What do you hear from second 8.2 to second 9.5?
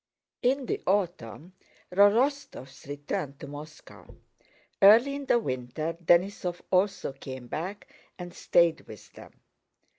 stayed with them.